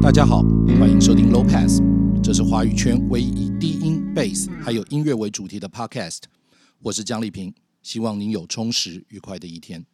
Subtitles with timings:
[0.00, 0.40] 大家好，
[0.80, 1.82] 欢迎收听 Low Pass，
[2.22, 6.20] 这是华语圈唯一以低音、Bass 还有音乐为主题的 Podcast。
[6.80, 9.84] 我是江丽萍，希望您有充实愉快的一天。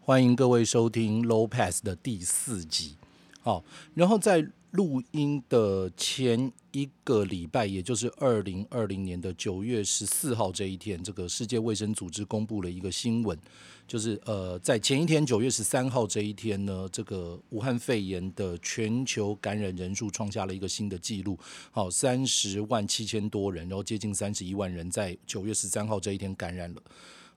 [0.00, 2.96] 欢迎各位收听 Low Pass 的第四集。
[3.40, 3.64] 好，
[3.94, 13.38] 然后在录音的前一个礼拜，也就是二零二零年的九月十四号这一天，这个世界卫生组织公布了一个新闻，
[13.86, 21.38] 就是呃，在前一天九月十三号这一天呢，这个武汉肺炎的全球感染人数创下了一个新的纪录，
[21.70, 26.82] 好，三十万七千多人，然后接近三十一万人在九月十三号这一天感染了。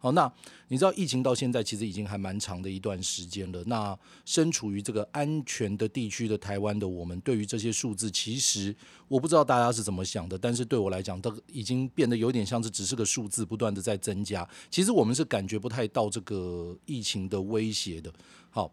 [0.06, 0.32] 好，那
[0.68, 3.64] 你知道疫情到现在其实已经还蛮长的一段时间了。
[3.66, 8.76] 那身处于这个安全的地区的台湾的我们，对于这些数字，其实
[9.08, 14.48] 我不知道大家是怎么想的，但是对我来讲，都已经变得有点像是只是个数字，不断的在增加。
[14.70, 18.14] 其实我们是感觉不太到这个疫情的威胁的。
[18.52, 18.72] 好，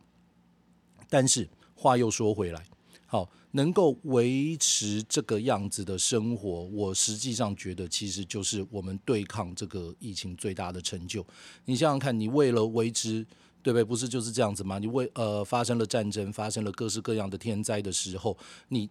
[1.08, 2.62] 但是话又说回来，
[3.06, 3.26] 好。
[3.52, 11.24] 能够维持这个样子的生活，我实际上觉得其实就是我们对抗这个疫情最大的成就。
[11.66, 13.24] 你想想看，你为了维持，
[13.62, 13.84] 对不对？
[13.84, 14.78] 不是就是这样子吗？
[14.78, 18.36] 你为呃发生了战争，发生了各式各样的天灾的时候，
[18.68, 18.88] 你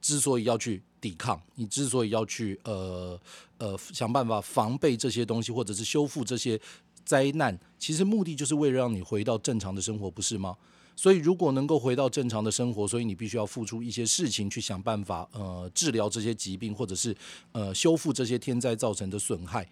[0.00, 3.18] 之所以要去抵抗，你之所以要去呃
[3.58, 6.60] 呃想办法防备这些东西，或者是修复这些
[7.04, 10.56] 灾难，其实目的就是为了让你回到正常的生活，不是吗？
[11.02, 17.12] 所以，如果能够回到正常的生活，所以你必须要付出一些事情去想办法，呃，治疗这些疾病，或者是
[17.50, 19.68] 呃修复这些天灾造成的损害，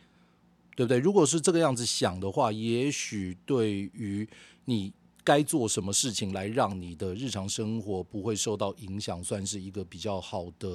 [0.74, 0.98] 对不对？
[0.98, 4.28] 如果是这个样子想的话，也许对于
[4.64, 10.68] 你该做什么事情来让你的日常生活不会受到影响，算是一个比较好的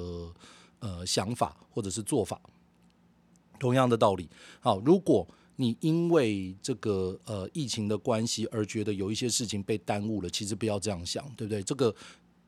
[0.78, 2.40] 呃想法或者是做法。
[3.60, 4.26] 同样的道理，
[4.60, 5.28] 好，如果。
[5.56, 11.62] 你因为这个呃疫情的关系而觉得有一些事情被耽误了，其实不要这样想，对不对？
[11.62, 11.94] 这个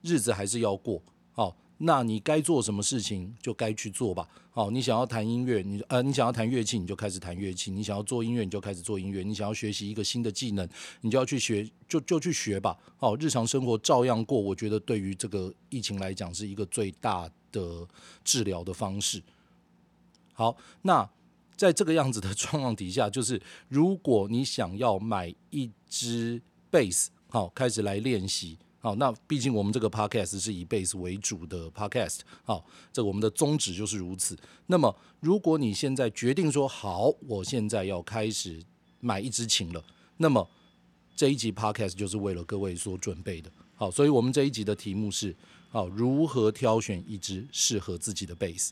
[0.02, 4.28] 日子还是要过，好，那你该做什么事情就该去做吧。
[4.50, 10.68] 好，你想要弹音乐，你呃你想要弹乐器，你就开始弹乐器；你想要做音乐，你就开始做音乐；你想要学习一个新的技能，
[11.00, 12.76] 你就要去学，就就去学吧。
[12.98, 17.88] 好，日常生活照样过，我觉得对于这个疫情来讲是一个最大的
[18.22, 19.22] 治疗的方式。
[20.34, 21.08] 好，那。
[21.58, 34.38] 在这个样子的状况底下，就是如果你想要买一支贝斯，好，开始来练习，好，那毕竟我们这个 podcast 是以贝斯为主的 podcast，好，这我们的宗旨就是如此。
[34.66, 38.62] 那么，如果你现在决定说好，我现在要开始
[39.00, 39.84] 买一支琴了，
[40.18, 40.48] 那么
[41.16, 45.36] 这一集 podcast 就是为了各位所准备的，好，所以我们这一集的题目是，
[45.70, 48.70] 好，如何挑选一支适合自己的 bass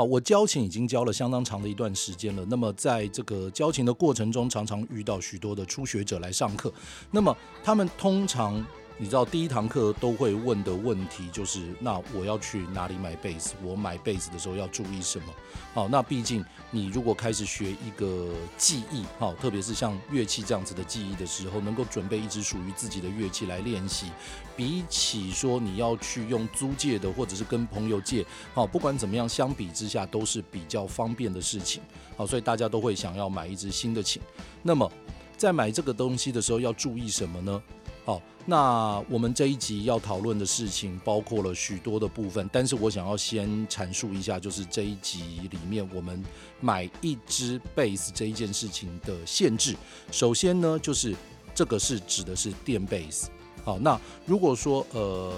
[0.00, 2.42] 好，我交情已经交了相当长的一段时间了。
[2.48, 6.72] 那么，在这个交情的过程中，常常遇到许多的初学者来上课。
[7.10, 8.64] 那么，他们通常。
[9.00, 13.54] 你知道第一堂课都会问的问题就是，那我要去哪里买贝斯？
[13.64, 15.32] 我买贝斯的时候要注意什么？
[15.72, 18.28] 好，那毕竟你如果开始学一个
[18.58, 24.12] 技艺，好，特别是像乐器这样子的技艺的时候，能够准备一支属于自己的乐器来练习，
[24.54, 28.22] 比起说你要去用租借的或者是跟朋友借，
[28.52, 31.82] 好，不管怎么样，相比之下都是比较方便的事情。
[32.18, 34.20] 好，所以大家都会想要买一支新的琴。
[34.62, 34.92] 那么
[35.38, 37.62] 在买这个东西的时候要注意什么呢？
[38.02, 46.24] 好，那我们这一集要讨论的事情包括了许多的部分，但是我想要先阐述一下，就是这一集里面我们
[46.60, 49.76] 买一支贝斯这一件事情的限制。
[50.10, 51.14] 首先呢，就是
[51.54, 53.28] 这个是指的是电贝斯。
[53.62, 55.32] 好，那如果说呃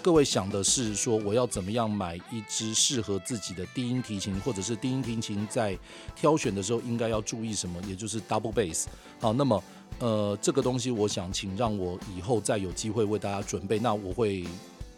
[0.00, 5.76] 各位想的是说我要怎么样买一支适合自己的低音提琴，或者是低音提琴在
[6.14, 8.84] 挑选的时候应该要注意什么，也就是 double bass。
[9.20, 9.62] 好，那么。
[10.00, 13.78] 呃，这个东西我想请让我以后再有机会为大家准备。
[13.78, 14.44] 那我会，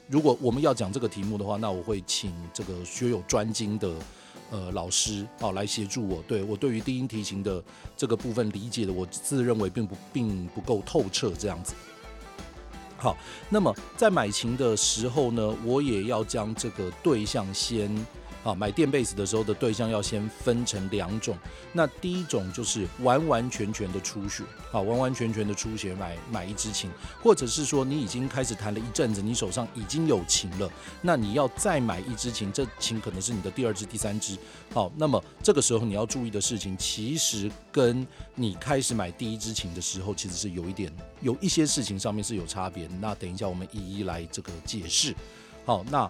[0.08, 3.92] 如果我们要讲这个题目的话，那我会请这个学有专精的
[4.50, 6.22] 呃老师哦来协助我。
[6.26, 7.62] 对，我对于低音提琴的
[7.96, 11.74] 这个部分理解的，我自认为并不并不够透彻这样子。
[12.96, 13.16] 好，
[13.50, 17.94] 那么在买琴的时候呢，我也要将这个对象先。
[18.46, 21.36] 啊，买电贝斯的时候的对象要先分成两种。
[21.72, 26.88] 那第一种就是完完全全的初学，啊，完完全全的初学买买一支琴，
[27.20, 30.70] 或者是说你已经开始弹了一阵子，你手上已经有琴了，
[31.02, 34.38] 那你要再买一支琴，这琴可能是你的第二支、第三支。
[34.72, 38.06] 好，那么这个时候你要注意的事情，其实跟
[38.36, 42.88] 你开始买第一支琴的时候，其实是有一点有一些事情上面是有差别。
[43.00, 45.12] 那等一下我们一一来这个解释。
[45.64, 46.08] 好，那。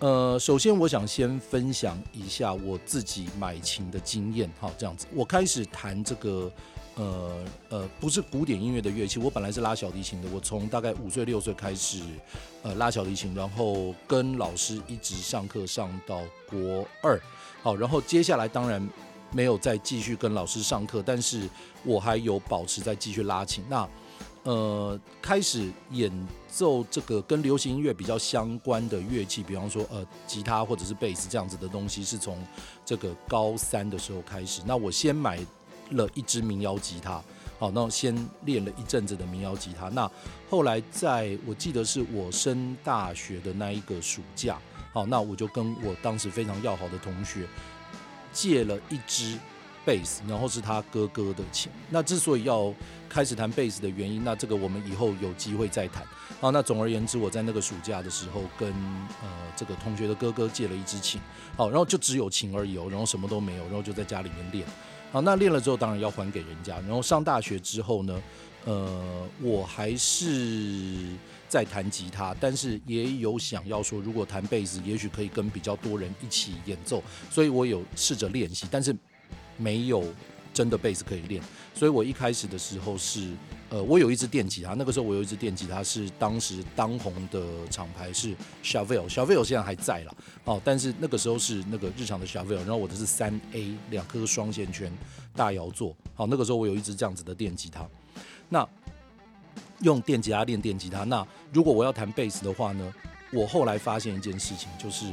[0.00, 4.48] 呃，首先我想先分享一下我自己买琴的经验。
[4.60, 6.52] 好，这样子，我开始弹这个，
[6.94, 10.28] 呃呃，不是古典音乐的乐器，我本来是拉小提琴的。
[10.32, 12.00] 我从大概五岁六岁开始，
[12.62, 17.20] 呃，拉小提琴，然后跟老师一直上课上到国二。
[17.60, 18.88] 好，然后接下来当然
[19.32, 21.48] 没有再继续跟老师上课，但是
[21.82, 23.64] 我还有保持在继续拉琴。
[23.68, 23.88] 那
[24.44, 26.10] 呃，开始演
[26.48, 32.42] 奏这个跟流行音乐比较相关的乐器，比方说呃，吉他或者是贝斯这样子的东西，是从
[32.84, 34.62] 这个高三的时候开始。
[34.66, 35.38] 那我先买
[35.90, 37.22] 了一支民谣吉他，
[37.58, 38.14] 好，那先
[38.44, 39.88] 练了一阵子的民谣吉他。
[39.90, 40.10] 那
[40.50, 44.58] 后来在我记得是我升大学的那一个暑假，
[44.92, 47.46] 好，那我就跟我当时非常要好的同学
[48.32, 49.38] 借了一支。
[49.88, 51.72] 贝斯，然后是他哥哥的琴。
[51.88, 52.74] 那之所以要
[53.08, 56.06] 开始弹贝斯的原因，那这个我们以后有机会再谈。
[56.38, 58.68] 好，那总而言之，我在那个暑假的时候，跟
[59.22, 61.18] 呃这个同学的哥哥借了一支琴。
[61.56, 64.66] 好，然后就只有琴而已哦，然后什么都没有，然后就在家里面练。
[65.10, 66.78] 好，那练了之后，当然要还给人家。
[66.80, 68.22] 然后上大学之后呢，
[68.66, 71.16] 呃，我还是
[71.48, 77.02] 在弹吉他，但是也有想要说，如果弹贝斯，也许可以跟比较多人一起演奏。
[77.30, 78.94] 所以我有试着练习，但是。
[79.58, 80.02] 没有
[80.54, 81.42] 真的贝斯可以练，
[81.74, 83.32] 所以我一开始的时候是，
[83.68, 87.40] 呃，我有一支电吉他，那个时候我有一支电吉他是当时当红的
[87.70, 88.34] 厂牌是
[88.64, 94.90] Chevelle，Chevelle 现在还在了，哦，但是那个时候是那个日常的 Chevelle，然后我的是三 A 两颗双线圈
[95.36, 97.86] 大摇座，好，那个时候我有一支这样子的电吉他，
[98.48, 98.66] 那
[99.82, 102.92] 用电吉他练电吉他，那如果我要弹贝斯的话呢，
[103.32, 105.06] 我后来发现一件事情就是。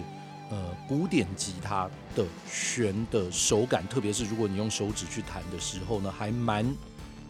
[0.52, 6.66] 呃，古典吉他的弦的手感，特别是如果你用手指去弹的时候呢，还蛮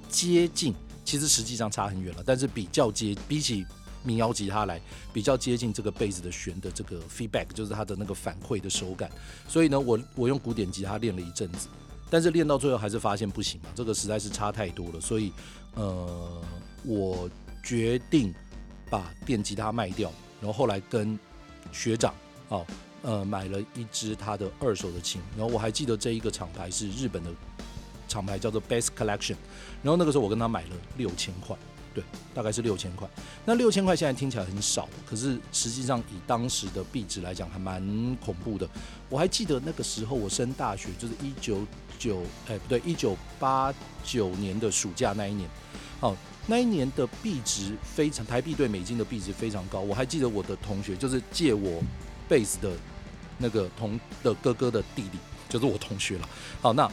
[0.10, 0.74] 接近。
[1.06, 3.64] 其实实际上差很远了，但是比较接，比起
[4.04, 4.82] 民谣吉他来，
[5.14, 9.10] 比较接近这个贝斯的弦的这个 feedback，就是它的那个反馈的手感。
[9.48, 11.68] 所以呢，我我用古典吉他练了一阵子，
[12.10, 15.00] 但是练到最后还是发现不行嘛，这个实在是差太多了。
[15.00, 15.32] 所以
[15.76, 16.42] 呃，
[16.84, 17.30] 我
[17.64, 18.34] 决定
[18.90, 21.18] 把电吉他卖掉，然后后来跟
[21.72, 22.14] 学长
[22.50, 22.66] 哦。
[23.06, 27.30] 呃，买了一支他的二手的琴，然后我还记得这一个厂牌是日本的
[28.08, 29.36] 厂牌，叫做 Bass Collection。
[29.84, 31.56] 然后那个时候我跟他买了六千块，
[31.94, 32.04] 对，
[32.34, 33.08] 大概是六千块。
[33.46, 37.80] 那六千块现在听起来很少，可是实际上以当时的币值来讲，还蛮
[38.16, 38.68] 恐怖的。
[39.08, 41.60] 我还记得那个时候我升大学，就是一九
[42.00, 43.72] 九，哎，不对，一九八
[44.04, 45.48] 九年的暑假那一年，
[46.00, 46.18] 哦，
[46.48, 49.80] 那一年的币值非常，台币对美金的币值非常高。
[49.82, 51.84] 我还记得我的同学就是借我
[52.28, 52.76] 贝斯的。
[53.38, 55.18] 那个同的哥哥的弟弟
[55.50, 56.30] 就是我同学了。
[56.62, 56.90] 好，那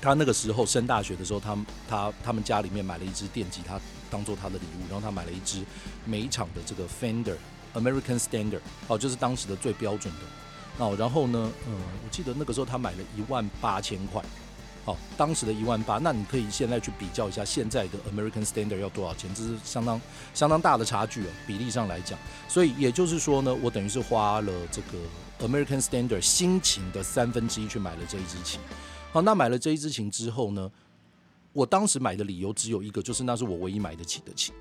[0.00, 1.56] 他那个时候升大学的时候，他
[1.88, 5.64] 他他们家里面买了一支电吉他当做他的礼物，然后他买了一支
[6.04, 7.36] 美厂的这个 Fender
[7.74, 10.20] American Standard，哦，就是当时的最标准的。
[10.84, 14.22] 哦，然后呢，嗯，我记得那个时候他买了一万八千块。
[14.84, 19.98] 好，当时的一万八，那你可以现在去比较一下现在的 American Standard 要多少钱，这是相当
[20.34, 22.18] 相当大的差距哦，比例上来讲。
[22.48, 28.60] 所以也就是说呢，我等于是花了这个 American Standard 新琴的三分之一去买了这一支琴。
[29.10, 30.70] 好，那买了这一支琴之后呢，
[31.54, 34.54] 我当时买的理由只有一个，就是那是我唯一买得起的琴。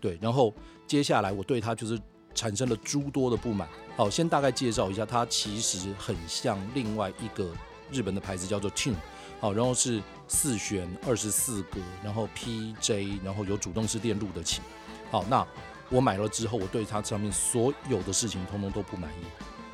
[0.00, 0.54] 对，然后
[0.86, 2.00] 接下来我对它就是
[2.34, 3.68] 产生了诸多的不满。
[3.98, 7.50] 好，先大概介绍一下，它其实很像另外一个
[7.90, 8.94] 日本的牌子，叫做 Tune。
[9.42, 14.62] 好，然后是四弦二十四格，然后 PJ，然后有主动式电路的琴。
[15.10, 15.44] 好，那
[15.90, 19.24] 我买了之后，我对它上面所有的事情通通都不满意。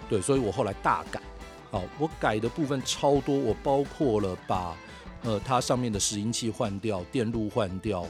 [0.09, 1.21] 对，所以我后来大改。
[1.71, 4.75] 好，我改的部分超多，我包括了把
[5.23, 8.07] 呃它上面的拾音器换掉，电路换掉。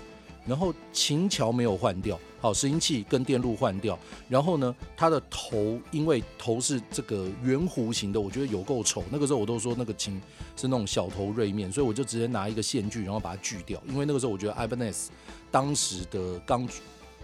[0.48, 3.98] 然后琴桥没有换掉，好，拾音器跟电路换掉。
[4.28, 9.04] 然后呢，它的头因为头是这个圆弧形的，我觉得有够丑。
[9.10, 10.18] 那个时候我都说那个琴
[10.56, 13.78] 是那种小头锐面，所以我就直接拿一个线锯，然后把它锯掉。
[13.86, 15.08] 因为那个时候我觉得 Ibanez
[15.50, 16.66] 当时的刚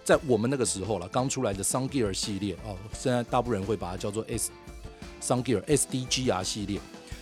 [0.05, 4.51] 在我们那个时候了，刚出来的 Sound Gear 系列哦，现在大部分人会把它叫做 S
[5.23, 6.79] Sun Gear S D G R 系列。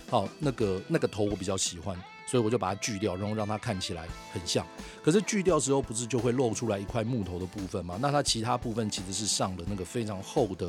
[0.09, 1.97] 好，那个那个头我比较喜欢。
[2.33, 4.65] 所以我就把它锯掉，然后让它看起来很像。
[5.03, 7.95] 可是锯掉之后，不是就会露出来一块木头的部分吗？
[8.01, 10.67] 那它其他部分其实是上了那个非常厚的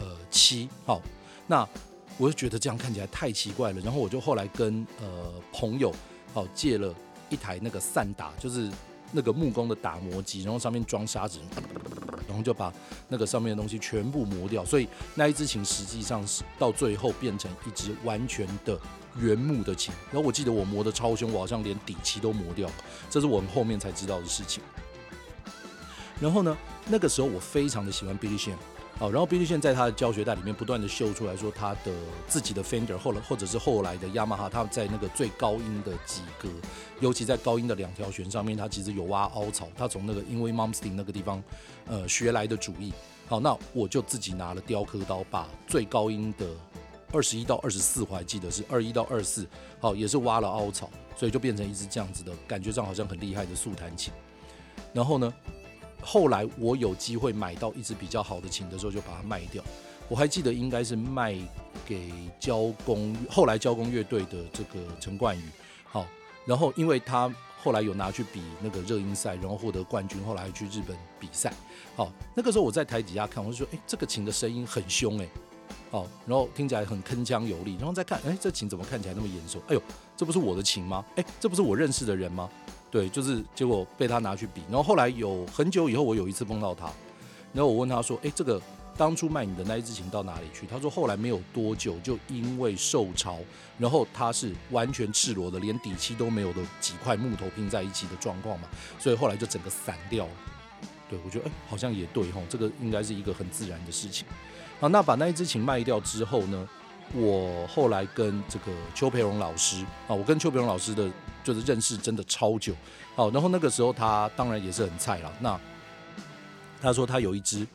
[0.00, 0.68] 呃漆。
[0.84, 1.00] 好，
[1.46, 1.66] 那
[2.18, 3.80] 我就觉得这样看起来太奇怪了。
[3.80, 5.90] 然后我就后来跟呃朋友
[6.34, 6.94] 好借了
[7.30, 8.70] 一台那个散打，就是
[9.12, 11.38] 那个木工的打磨机，然后上面装砂纸，
[12.28, 12.70] 然后就把
[13.08, 14.62] 那个上面的东西全部磨掉。
[14.62, 18.78] 所以那一支琴实际上是到最后变成一支完全的。
[19.20, 22.74] 原木的琴，然后我记得我磨得超凶，我好像连底漆都磨掉了，
[23.10, 24.62] 这是我们后面才知道的事情。
[26.20, 28.54] 然后呢，那个时候我非常的喜欢 Billy Sheen，
[28.98, 31.92] 好，然后 Billy Sheen 在他的教学带里面不断的秀出来说，他的
[32.28, 36.48] 自己的 Fender 后来或者是后来的雅马哈，他在那个最高音的几格，
[37.00, 41.42] 尤其在高音的两条弦上面，他其实有挖凹槽，他从那个因为 Malmsteen 那个地方
[41.86, 42.92] 呃学来的主意。
[43.26, 46.46] 好，那我就自己拿了雕刻刀，把最高音的
[47.12, 49.46] 二十一到二十四，我还记得是二一到二四，
[49.80, 54.12] 好，也是挖了凹槽，所以就变成一支这样子的感觉上好像很厉害的速弹琴。
[54.92, 55.32] 然后呢，
[56.00, 59.62] 后来我有机会买到一支比较好的琴的时候，就把它卖掉。
[60.08, 61.34] 我还记得应该是卖
[61.86, 65.42] 给交工，后来交工乐队的这个陈冠宇。
[65.84, 66.06] 好，
[66.44, 71.52] 然后因为他后来有拿去比那个热音赛，然后获得冠军，后来还去日本比赛。
[71.96, 75.28] 好，那个时候我在台底下看，我就说，哎，这个琴的声音很凶，哎，
[75.92, 77.76] 哦，然后听起来很铿锵有力。
[77.76, 79.62] 然后再看，哎，这琴怎么看起来那么眼熟？
[79.68, 79.82] 哎呦，
[80.16, 81.04] 这不是我的琴吗？
[81.16, 82.50] 哎，这不是我认识的人吗？
[82.90, 86.90] 对，就是结果被他拿去比，然后后来有很久以后，我有一次碰到他，
[87.54, 88.60] 然后我问他说：“哎，这个
[88.98, 93.38] 当初卖你的那一支琴到哪里去？”他说：“后来没有多久，就因为受潮，
[93.78, 98.68] 然后它是完全赤裸的，连底漆都没有的几块木头拼在一起的状况嘛，
[98.98, 100.32] 所以后来就整个散掉了。”
[101.08, 104.26] 对，我觉得哎，好像也对吼，这个应该是一个很自然的事情。
[104.82, 106.68] 好，那把那一支琴卖掉之后呢，
[107.14, 111.10] 我后来跟这个邱培荣老师啊，我跟邱培荣老师的。
[111.44, 112.72] 就是认识真的超久，
[113.16, 115.32] 好，然后那个时候他当然也是很菜了。
[115.40, 115.60] 那
[116.80, 117.66] 他说他有一支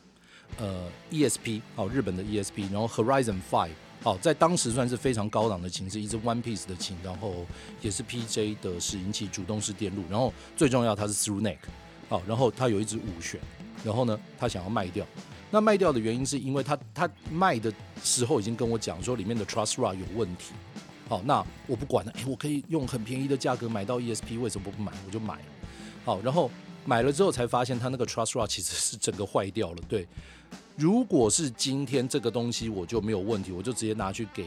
[0.56, 3.72] 呃 ESP，好，日本的 ESP，然后 Horizon Five，
[4.02, 7.44] 好，在当时算是非常高档的琴，是一支 One Piece 的琴，然后
[7.82, 11.58] 也是 PJ 的拾音器，主动式电路，然后最重要它是 Through Neck，
[12.08, 13.38] 好，然后他有一支五弦，
[13.84, 15.04] 然后呢他想要卖掉，
[15.50, 17.72] 那卖掉的原因是因为他他卖的
[18.04, 20.52] 时候已经跟我讲说里面的 trust Rod 有问题。
[21.08, 24.92] 好，那我不管了，诶，我可以用很便宜的价格买到 ESP，为什么不买？
[25.06, 25.38] 我就买。
[26.04, 26.50] 好，然后
[26.84, 29.78] 买了之后才发现，他那个 trust rod 其实是整个坏掉了。
[29.88, 30.06] 对，
[30.76, 34.46] 如果是今天这个东西，我就没有问题，我就直接拿去给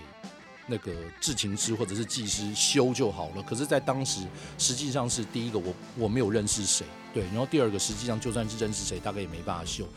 [0.68, 3.42] 那个制琴师或者是技师修就好了。
[3.42, 4.22] 可是，在当时，
[4.60, 9.88] 实际上是第一个，我我没有认识谁，对，然后第二个，实际上就算是认识谁，大概也没办法修。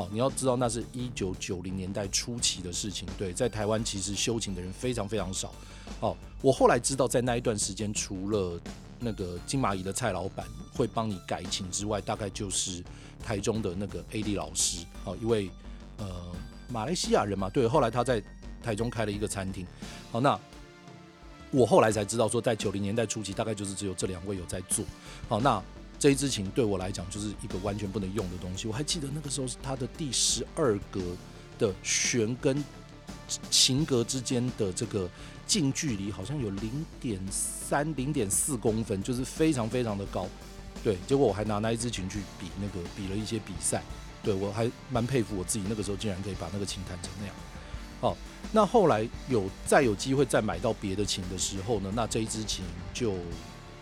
[0.00, 3.06] 好，你要知道那是一九九零年代初期的事情。
[3.18, 5.52] 对，在台湾其实修琴的人非常非常少。
[6.00, 8.58] 好，我后来知道，在那一段时间，除了
[8.98, 12.82] 那个金蚂蚁的蔡老板会帮你改琴之外，大概就是
[13.22, 15.50] 台中的那个 AD 老师，好，一位
[15.98, 16.06] 呃
[16.70, 17.50] 马来西亚人嘛。
[17.50, 18.22] 对，后来他在
[18.62, 19.66] 台中开了一个餐厅。
[20.10, 20.40] 好，那
[21.50, 24.82] 我后来才知道说，在九零年代初期，大概就是只有这两位有在做。
[25.28, 25.62] 好，那。
[26.00, 28.66] 这一支琴对我来讲就是一个完全不能用的东西。
[28.66, 30.98] 我还记得那个时候是它的第十二格
[31.58, 32.64] 的弦跟
[33.50, 35.06] 琴格之间的这个
[35.46, 40.26] 近距离好像有零点三、零点四公分，就是非常非常的高。
[40.82, 43.82] 对，结果我还拿那一支琴去比那个比了一些比赛。
[44.22, 47.34] 对，我还蛮佩服我自己，那个时候竟然可以把那个琴弹成那样。
[48.00, 48.16] 好，
[48.52, 52.64] 那后来有再有机会再买到别的琴的时候呢，那这一支琴
[52.94, 53.14] 就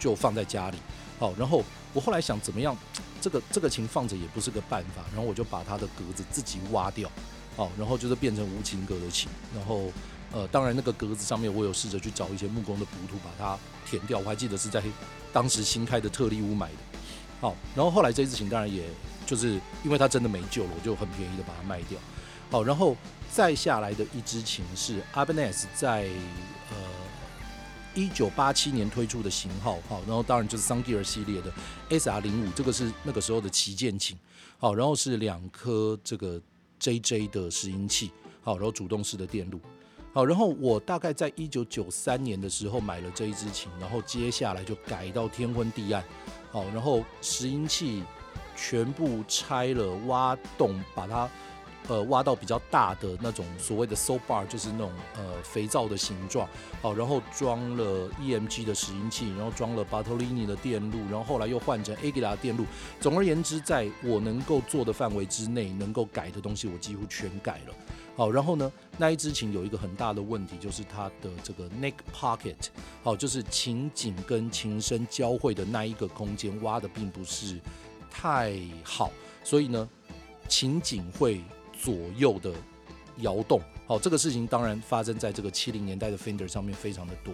[0.00, 0.78] 就放在家里。
[1.18, 1.62] 好，然后。
[1.94, 2.76] 我后来想怎么样，
[3.18, 7.10] 这个这个琴放着也不是个办法，然后我就把它的格子自己挖掉，
[7.56, 9.90] 哦，然后就是变成无琴格的琴，然后
[10.30, 14.82] 呃，当然那个格子上面我有试着去找一些木工的补土把它填掉，我还记得是在
[15.32, 16.76] 当时新开的特力屋买的，
[17.40, 18.84] 好，然后后来这支琴当然也
[19.24, 21.98] 就是因为它真的没救了，我就很便宜的把它卖掉，
[22.50, 22.94] 好，然后
[23.32, 26.02] 再下来的一支琴是 Ibanez 在
[26.70, 26.76] 呃。
[27.94, 31.52] 一九八七年推出的型号，好，然后当然就是 Soundgear 系列的
[31.90, 34.16] SR 零五，这个是那个时候的旗舰琴，
[34.58, 36.40] 好，然后是两颗这个
[36.80, 39.60] JJ 的拾音器，好，然后主动式的电路，
[40.12, 46.04] 好，然后我大概在一九九三年的时候买了这一支琴，然后接下来就改到天昏地暗，
[46.52, 48.02] 好，然后拾音器
[48.56, 51.28] 全部拆了，挖洞把它。
[51.86, 56.46] 呃，挖到比较大的那种所谓的 so bar，就是那种呃肥皂的形状，
[56.82, 62.66] 好，然后装了 EMG 的拾音器，然后装了 Bartolini 的电路，然后后来又换成 Aguilar 电路。
[63.00, 67.74] 总而言之，在我能够做的范围之内，能够改的东西，我几乎全改了。
[68.14, 72.66] 好，然后呢，那一支琴有一个很大的问题，就是它的这个 neck pocket，
[73.02, 77.58] 好，就是琴颈跟琴身交汇的那一个空间挖的并不是
[78.10, 79.10] 太好，
[79.42, 79.88] 所以呢，
[80.48, 81.40] 琴颈会。
[81.80, 82.52] 左右的
[83.18, 87.32] 摇动，好，这个事情当然发生在这个七零年代的 Fender 上面非常的多。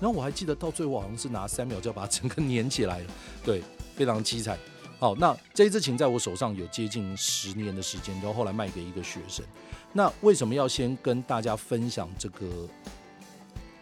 [0.00, 3.06] 然后我还记得到最后好像是拿三秒就要把它 整个粘起来了，
[3.44, 3.62] 对，
[3.94, 4.58] 非常凄惨。
[4.98, 9.44] 好，那这一支琴在我手上有接近十年的时间，然后后来卖给一个学生。
[9.92, 12.68] 那为什么要先跟大家分享这个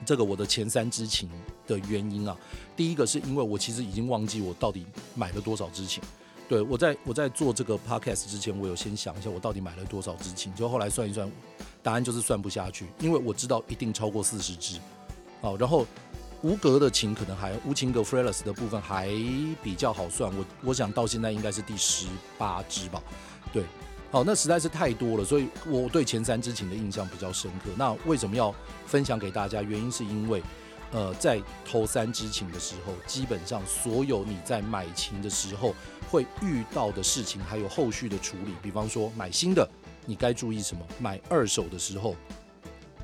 [0.05, 1.29] 这个我的前三支琴
[1.67, 2.37] 的原因啊？
[2.77, 6.03] 第一个是因为我其实已经忘记我到底买了多少支琴。
[6.47, 11.31] 对，我在我在做这个 podcast 之前，我有先想一下我到底买了多少支琴，就后来算一算，
[11.83, 14.79] 答案就是算不下去，因为我知道一定超过四十支。
[15.41, 15.87] 好，然后
[16.43, 19.09] 无格的琴可能还无琴格 fretless 的部分还
[19.63, 23.03] 比较好算，我我想到现在应该是第十八支吧。
[23.51, 23.65] 对，
[24.11, 27.71] 好，那实在是太多了，所以我对前三支琴的印象比较深刻。
[27.77, 28.55] 那为什么要
[28.87, 29.63] 分享给大家？
[29.63, 30.43] 原因是因为。
[30.93, 35.75] 呃，在头三支琴的时候，基本上所有你在买琴的时候
[36.09, 39.69] 会遇到的事情，还有后续的处理，比方说买新的，
[40.07, 40.87] 你该注意什么？
[41.01, 42.15] 买二手的时候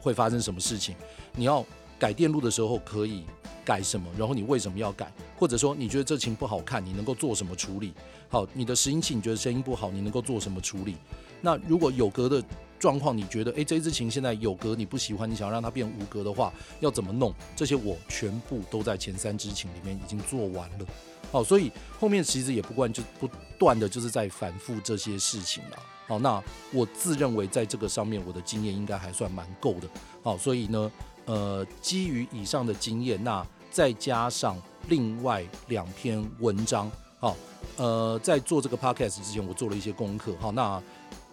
[0.00, 0.94] 会发生什么事情？
[1.34, 1.66] 你要
[1.98, 3.24] 改电路的时候可以
[3.64, 4.08] 改什么？
[4.16, 5.12] 然后你为什么要改？
[5.36, 7.92] 或者说你觉得这琴不好看，你能够做什么处理？
[8.28, 10.96] 好，你的拾音器你觉得声音不好，你能够做什么处理？
[11.40, 12.42] 那如果有格的
[12.78, 17.34] 状况，你觉得诶，这一支琴现在有格你不喜欢，你想要让它变无格的话，要怎么弄？
[17.54, 20.86] 这些我全部都在前三支琴里面已经做完了。
[21.30, 23.28] 好，所以后面其实也不断就不
[23.58, 25.76] 断的就是在反复这些事情了。
[26.08, 26.42] 好，那
[26.72, 29.88] 我自认为在这个上面我的经验应该还算蛮够的。
[30.22, 30.90] 好，所以呢，
[31.26, 34.56] 呃，基于以上的经验，那再加上
[34.88, 37.36] 另外两篇文章，好，
[37.76, 40.34] 呃，在做这个 podcast 之前，我做了一些功课。
[40.40, 40.82] 好，那。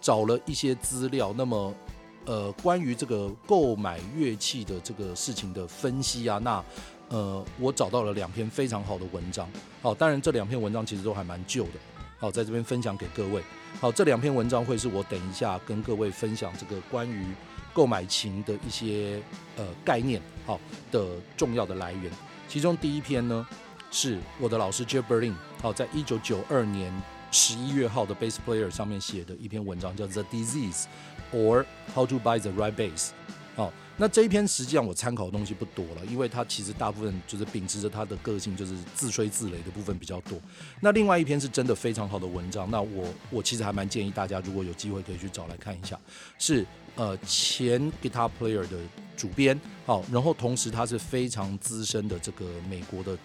[0.08, 1.76] 找了一些资料，那么，
[2.24, 6.64] 呃，关于这个购买乐器的这个事情的分析啊，那，
[7.10, 9.46] 呃，我找到了两篇非常好的文章。
[9.82, 11.72] 好，当然这两篇文章其实都还蛮旧的。
[12.20, 13.44] 好，在这边分享给各位。
[13.82, 17.26] 好，这两篇文章会是我等一下跟各位分享这个关于
[17.74, 19.22] 购买琴的一些
[19.58, 20.58] 呃概念，好，
[20.90, 22.10] 的重要的来源。
[22.48, 23.46] 其中第一篇呢，
[23.92, 26.94] 是我的老师 Jeff Berlin，好，在一九九二年。
[27.32, 30.86] 十一月号的 Bass Player 上面写的一篇文章叫 The Disease
[31.34, 33.10] or How to Buy the Right Bass。
[33.56, 40.40] 好，那这一篇实际上我参考的东西不多了，因为它其实大部分就是秉持着它的个性，就是自吹自擂的部分比较多。
[40.80, 46.00] 那另外一篇是真的非常好的文章，那我我其实还蛮建议大家，如果有机会可以去找来看一下，
[46.38, 46.64] 是
[46.96, 48.78] 呃前 Guitar Player 的
[49.16, 53.18] 主编，好，然后同时他是非常资深的这个美国的。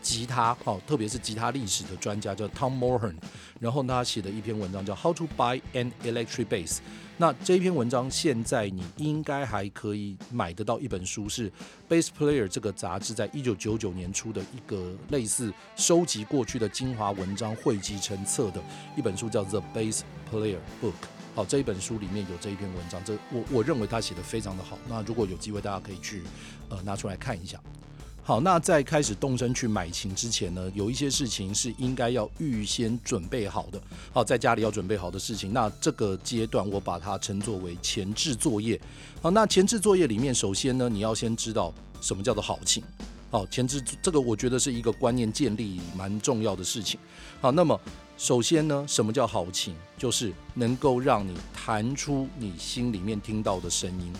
[0.00, 3.14] 吉他哦，特别是吉他历史的专家叫 Tom Moorhorn，
[3.58, 6.78] 然后他写的一篇文章叫 How to Buy an Electric Bass。
[7.16, 11.52] 那这一篇文章现在你应该还可以买得到一本书，是
[11.88, 18.62] Bass Player 这个杂志在一九九九年出的一个类似收集过去的精华文章汇集成册的
[18.96, 20.00] 一本书，叫 The Bass
[20.32, 20.94] Player Book。
[21.34, 24.78] 好，这一本书里面有这一篇文章，这我我认为他写的非常的好。
[24.88, 26.22] 那如果有机会，大家可以去
[26.70, 27.60] 呃拿出来看一下。
[28.22, 33.82] 好，那在开始动身去买琴之前呢，有一些事情是应该要预先准备好的。
[34.12, 38.80] 好，在家里要准备好的事情，那这个阶段我把它称作为前置作业。
[39.20, 42.84] 好，那前置作业里面，首先呢，你要先知道什么叫做好琴。
[43.32, 47.00] 好，前置这个我觉得是一个观念建立蛮重要的事情。
[47.40, 47.80] 好，那么
[48.16, 49.74] 首先呢，什么叫好琴？
[49.98, 54.12] 就是能够让你弹出你心里面听到的声音，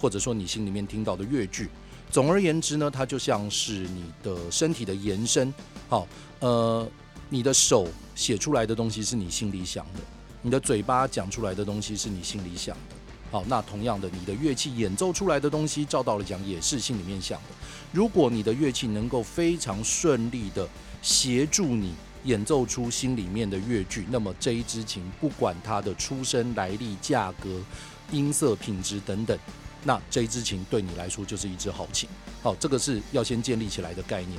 [0.00, 1.68] 或者说你心里面听到的乐句。
[2.12, 5.52] 总而言之呢，它就像是你的身体的延伸。
[5.88, 6.06] 好，
[6.40, 6.86] 呃，
[7.30, 10.00] 你的手写出来的东西是你心里想的，
[10.42, 12.96] 你的嘴巴讲出来的东西是你心里想的。
[13.30, 17.48] 好，那同样的，你的乐器演奏出来的东西，照道理讲也是心里面想的。
[17.92, 20.68] 如果你的乐器能够非常顺利的
[21.00, 21.94] 协助你
[22.24, 27.58] 演奏出心里面的乐句，那么这一支琴不管它的出身来历、价格、
[28.10, 29.38] 音色、品质等等。
[29.84, 32.08] 那这一支琴对你来说就是一支好琴，
[32.42, 34.38] 好，这个是要先建立起来的概念。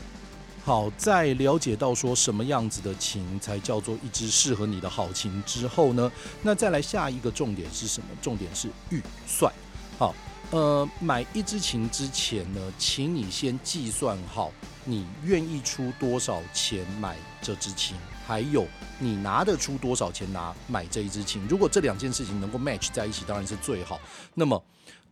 [0.66, 6.10] 好，在了解到说什么样子的琴才叫做一支适合你的好琴之后呢，
[6.42, 8.08] 那再来下一个重点是什么？
[8.22, 9.52] 重点是预算。
[10.00, 10.16] 好，
[10.52, 14.54] 呃，买一支琴之前呢，请你先计算好
[14.86, 18.66] 你愿意出多少钱买这支琴，还有
[19.00, 21.46] 你拿得出多少钱拿买这一支琴。
[21.50, 24.00] 如果这两件事情能够 match 在一起，当然是最好。
[24.34, 24.64] 那么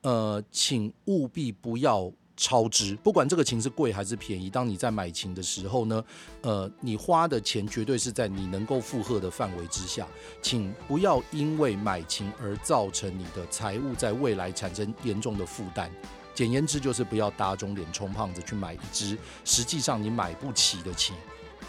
[0.01, 4.49] 呃，请务必不要超支，不管这个琴是贵还是便宜。
[4.49, 6.03] 当你在买琴的时候呢，
[6.41, 10.07] 呃，你花的钱绝对是在你能够负荷的范围之下，
[10.41, 15.91] 请不要因为买琴而造成你的财务在未来产生严重的负担。
[16.33, 21.15] 简言之，就是不要打肿脸充胖子去买一支实际上你买不起的琴。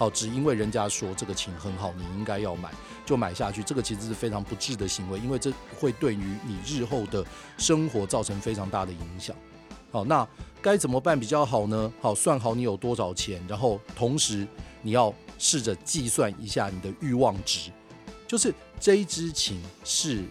[0.03, 2.69] 好，只因为人家说这个琴很好，你应该要买，
[3.07, 3.63] 就买下去。
[3.63, 7.25] 这个其实是非常不智的行为，因为这会对于你日后的
[7.57, 9.37] 生活造成非常大的影响。
[9.93, 10.29] 好，那
[10.61, 11.93] 该怎么办比较好呢？
[12.01, 14.45] 好，算好你有多少钱，然后同时
[14.83, 17.71] 你要试着计算一下你的欲望值，
[18.27, 20.25] 就是这一支琴是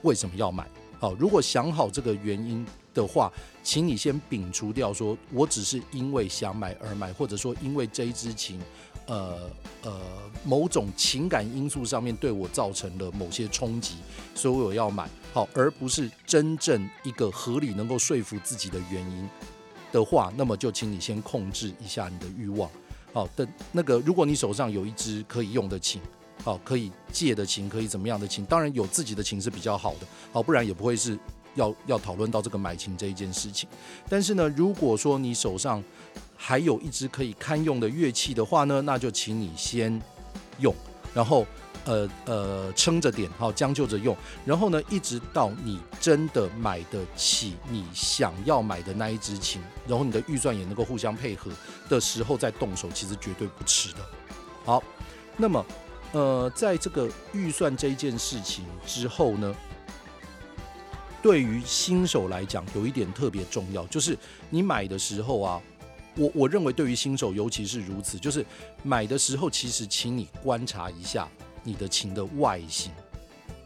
[0.00, 0.66] 为什么要买？
[0.98, 3.30] 好，如果想好这个原因的话，
[3.62, 8.58] 请你先摒除掉说我只是因为想买而买，或者说因为这一支琴，
[9.06, 9.50] 呃
[9.82, 10.00] 呃
[10.44, 13.96] 某种情感因素上面对我造成了某些冲击，
[14.34, 19.28] 所以我要买，好，而不是真正一个合理能够说服自己的原因
[19.92, 22.70] 的话，那么就请你先控制一下你的欲望，
[23.12, 26.00] 好的那个，如果你手上有一支可以用的琴。
[26.42, 28.44] 好，可以借的琴，可以怎么样的琴？
[28.44, 31.16] 当然有自己的琴是比较好的，好，不然也不会是
[31.54, 33.66] 要要讨论到这个买琴这一件事情。
[34.10, 35.82] 但是呢，如果说你手上
[36.46, 39.98] 还有一支可以堪用的乐器的话呢，那就请你先
[40.58, 40.74] 用，
[41.14, 41.46] 然后
[41.86, 51.50] 呃呃撑着点，好，将就着用，然后呢，一直到你真的买得起你想要买的那一支琴，然后你的预算也能够互相配合
[51.88, 54.00] 的时候再动手，其实绝对不迟的。
[54.66, 54.84] 好，
[55.38, 55.64] 那么。
[56.12, 59.52] 呃，在这个预算这一件事情之后呢，
[61.20, 64.16] 对于新手来讲，有一点特别重要，就是
[64.48, 65.60] 你买的时候啊，
[66.16, 68.44] 我我认为对于新手尤其是如此，就是
[68.82, 71.28] 买的时候，其实请你观察一下
[71.62, 72.90] 你的琴的外形。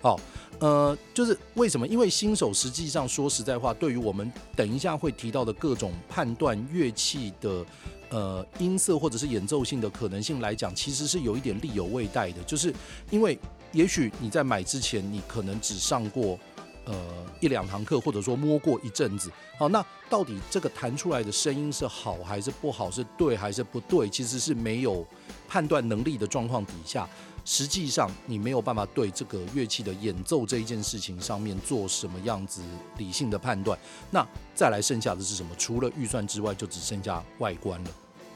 [0.01, 0.19] 好，
[0.61, 1.87] 呃，就是为什么？
[1.87, 7.65] 因为新手实际上说实在话，对于我们等一下会提到的各种判断乐器的。
[8.11, 12.75] 呃，音色或者是演奏性的可能性来讲，其实是有一点力有未逮的，就是
[13.11, 13.39] 因为
[13.71, 16.41] 也许你在买之前，你可能只上过
[16.89, 16.97] 呃
[17.41, 19.31] 一两堂课，或者说摸过一阵子。
[19.59, 25.07] 好，那到底这个弹出来的声音是好还是不好，是对还是不对，其实是没有
[25.47, 27.09] 判断能力的状况底下，
[27.45, 32.63] 实际上你没有办法对这个乐器的演奏这一件事情上面做什么样子
[32.97, 33.79] 理性的判断。
[34.11, 35.55] 那再来剩下的是什么？
[35.57, 37.91] 除了预算之外，就只剩下外观了。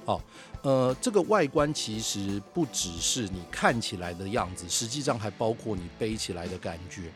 [0.05, 0.21] 好，
[0.62, 7.12] 呃，这个外观其实不只是你看起来的样子，实际上还包括你背起来的感觉。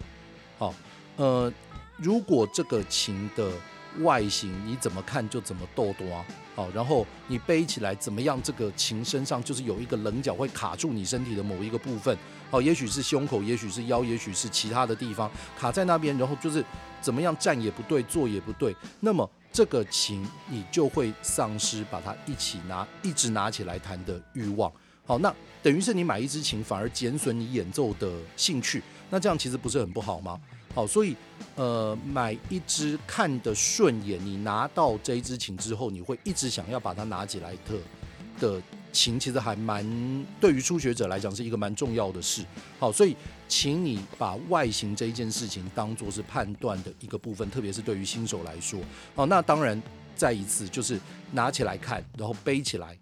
[0.56, 0.72] 好，
[1.16, 1.52] 呃，
[1.96, 3.50] 如果这个琴的
[4.00, 6.24] 外形你怎么看就怎么逗多啊。
[6.54, 8.40] 好，然后你背起来怎么样？
[8.42, 12.16] 这个琴身上就是有一个棱角会卡住你身体的某一个部分。
[12.50, 16.64] 好，也许是胸口，也许是腰，也许是其他的地方卡在那边，然后就是
[17.00, 18.74] 怎么样站也不对，坐也不对。
[19.00, 19.28] 那么。
[19.52, 24.70] 这个琴你就会丧失把它一起拿、一直拿起来弹的欲望。
[25.06, 28.82] 好，那等于是你买一支琴，反而减损你演奏的兴趣。
[29.08, 30.38] 那这样其实不是很不好吗？
[30.76, 31.16] 好，所以
[31.56, 37.78] 呃，买一支看得顺眼，你拿到这一支琴之后，你会一直想要把它拿起来的
[38.38, 38.62] 的。
[38.92, 39.84] 琴其实还蛮
[40.40, 42.42] 对于初学者来讲是一个蛮重要的事，
[42.78, 43.14] 好，所以
[43.46, 48.80] 请你把外形这一件事情当做是判断的一个部分，特别是对于新手来说，
[49.14, 49.82] 好，那当然
[50.14, 50.98] 再一次就是
[51.30, 52.96] 拿起来看，然后背起来，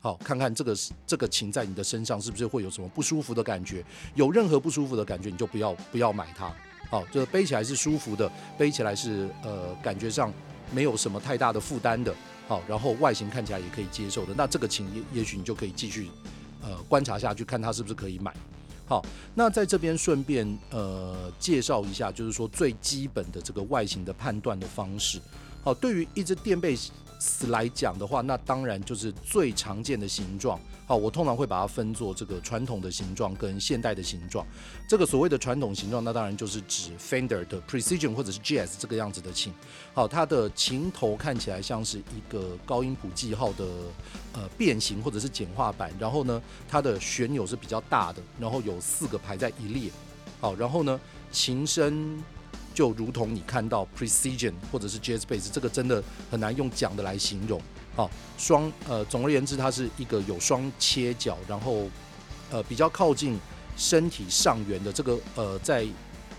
[0.00, 0.74] 好，看看这个
[1.06, 3.84] 这个琴在你的身上是不是会有什么不舒服的感觉，
[4.14, 6.50] 有任何不舒服的感觉你就不要不要买它，
[6.94, 10.32] 好，就是背起来是舒服的，背起来是呃感觉上
[10.72, 12.14] 没有什么太大的负担的。
[12.46, 16.08] 好，然后外形看起来也可以接受的，那这个琴也也许你就可以继续，
[16.62, 18.32] 呃，观察下去，看它是不是可以买。
[18.86, 19.04] 好，
[19.34, 25.20] 那在这边顺便呃介绍一下，就是说最基本的这个外形的判断的方式。
[25.64, 26.76] 好，对于一只垫背
[27.48, 30.58] 来讲的话，那当然就是最常见的形状。
[30.86, 34.46] 好，我通常会把它分作这个传统的形状跟现代的形状。
[34.86, 39.50] 这个所谓的传统形状，那当然就是指 Fender 的 Precision 或者是 Jazz 这个样子的琴。
[39.94, 43.64] 好，它的琴头看起来像是一个高音谱记号的
[44.34, 45.90] 呃变形或者是简化版。
[45.98, 49.90] 然后呢，它的旋钮是比较大的，然后有四个排在一列。
[50.38, 51.00] 好，然后呢，
[51.32, 52.22] 琴身。
[52.74, 57.58] 就如同你看到 Precision 或者是 Jazz Bass，这个真的很难用讲的来形容。
[57.96, 61.88] 好，双呃，总而言之，它是一个有双切角，然后
[62.50, 63.38] 呃比较靠近
[63.76, 65.86] 身体上缘的这个呃，在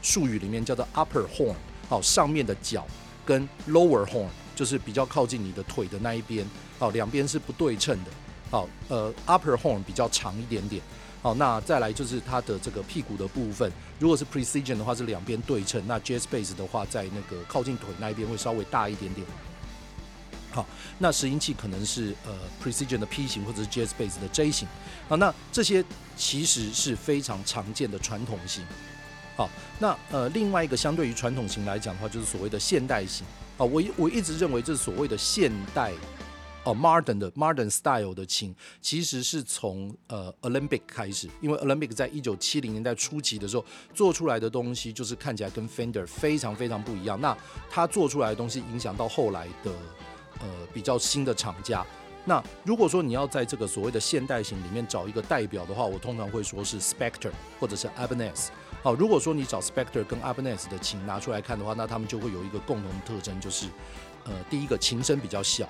[0.01, 1.55] 术语里面叫做 Upper Horn。
[1.87, 2.85] 好，上面的角
[3.25, 6.45] 跟 Lower Horn 就是比较靠近你的腿的那一边。
[6.77, 8.11] 好，两边是不对称的。
[8.51, 10.81] 好，呃，Upper Horn 比较长一点点。
[11.25, 19.25] 好，那再来就是它的这个屁股的部分，如果是 Precision 的话是两边对称，那 Jazz Bass 的话在那个靠近腿那一边会稍微大一点点。
[20.51, 20.63] 好，
[20.99, 22.31] 那拾音器可能是呃
[22.63, 24.67] Precision 的 P 型或者是 Jazz Bass 的 J 型。
[25.07, 25.83] 好，那这些
[26.15, 28.63] 其实是非常常见的传统型。
[29.35, 33.25] 好，那呃另外一个相对于传统型来讲的话，就是所谓的现代型。
[33.57, 35.91] 啊，我我一直认为这是所谓的现代。
[36.65, 47.21] 哦，modern 的 modern style 的琴其实是从呃 Olympic 开始，因为 Olympic 在一九七零年代初期的时候做出来的东西，就是看起来跟 Fender 非常非常不一样。
[47.21, 47.37] 那
[47.69, 49.71] 他做出来的东西影响到后来的
[50.39, 51.85] 呃比较新的厂家。
[52.27, 58.47] 那如果说你要在这个所谓的现代型里面找一个代表的话，我通常会说是 Spector 或者是 Ibanez。
[58.81, 63.67] 好，如果说你找 Spector 跟 Ibanez 的琴拿出来看的话，那他们就会有一个共同特征，就是
[64.25, 65.67] 呃，第一个琴身比较小。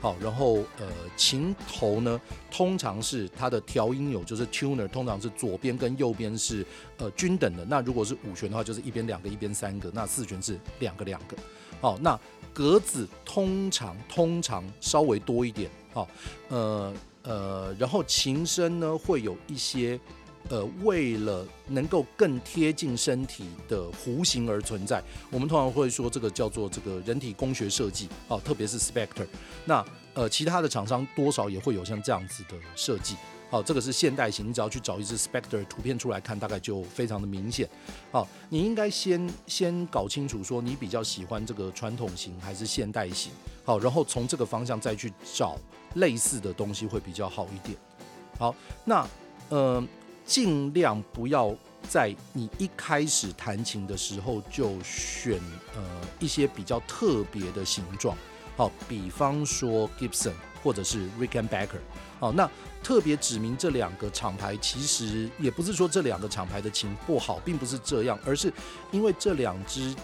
[0.00, 6.64] 好，然后呃，琴头呢，通常是它的调音有，就是 tuner，通常是左边跟右边是
[6.98, 7.64] 呃均等的。
[7.64, 9.90] 那如果是五弦的话，就是一边两个，一边三个。
[9.94, 11.36] 那四弦是两个两个。
[11.80, 12.18] 好，那
[12.52, 15.70] 格子通常通常稍微多一点。
[15.92, 16.08] 好，
[16.48, 19.98] 呃呃，然后琴身呢会有一些。
[20.48, 29.26] 呃，为了能够更贴近身体的弧形而存在，我们通常会说这个叫做这个人体工学设计哦，特别是 Spector。
[29.64, 33.16] 那呃，其他的厂商多少也会有像这样子的设计。
[33.50, 37.68] 好，这个是现代型，你只要去找一支 Spector 图片出来看，大概就非常的明显。
[38.12, 43.32] 好，你应该先先搞清楚说你比较喜欢这个传统型还是现代型。
[43.64, 45.58] 好，然后从这个方向再去找
[45.94, 47.76] 类似的东西会比较好一点。
[48.38, 48.54] 好，
[48.84, 49.04] 那
[49.48, 49.82] 呃。
[50.26, 51.54] 尽量不要
[51.88, 55.40] 在你一开始弹琴的时候就选
[55.74, 55.82] 呃
[56.18, 58.16] 一些比较特别的形状，
[58.56, 61.78] 好，比方说 Gibson 或者是 Rickenbacker，
[62.18, 62.50] 好，那
[62.82, 68.52] 特别指明这两个厂牌，其实也不是说这两个厂牌的琴不好，并不是这样，而是
[68.90, 69.94] 因为这两只。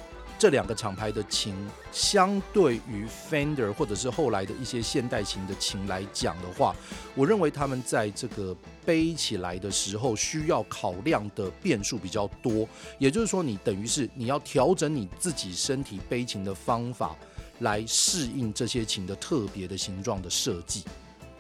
[0.42, 1.55] 这两个厂牌的琴，
[1.92, 6.74] 相对于 Fender 或者是后来的一些现代型的琴来讲的话，
[7.14, 8.52] 我认为他们在这个
[8.85, 12.68] 背起来的时候需要考量的变数比较多。
[12.98, 17.16] 也就是说，你等于是你要调整你自己身体背琴的方法，
[17.61, 20.83] 来适应这些琴的特别的形状的设计。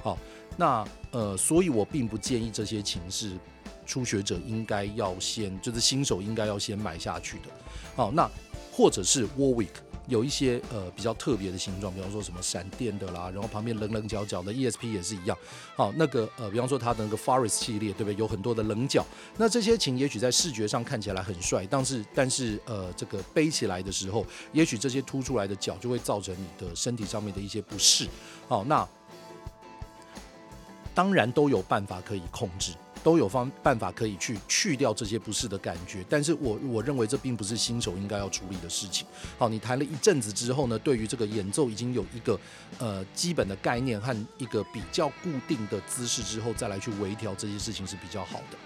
[0.00, 0.16] 好，
[0.56, 3.32] 那呃，所以我并不建议这些琴是
[3.84, 7.48] 初学者应该要先，就是新手应该要先买下去的。
[7.96, 8.30] 好，那。
[8.72, 9.68] 或者是 Warwick
[10.08, 15.38] 有一些呃比较特别的形状，比方说什么闪电的啦，然后旁边棱棱角角的 ESP 也是一样。
[15.76, 18.14] 好，那个呃，比方说它的那个 Forest 系列，对不对？
[18.16, 19.06] 有很多的棱角。
[19.36, 28.08] 那这些琴也许在视觉上看起来很帅，但是但是呃，这个背起来的时候，也许这些凸出来的角就会造成你的身体上面的一些不适。
[28.48, 28.86] 好，那
[30.94, 32.72] 当然都有办法可以控制。
[33.02, 39.06] 都有方办法可以去去掉这些不适的感觉，但是我我认为这并不是新手应该要处理的事情。
[39.38, 42.38] 好，你弹了一阵子之后呢，对于这个演奏已经有一个
[42.78, 48.58] 呃基本的概念和一个比较固定的姿势之后，再来去微调这些事情是比较好的。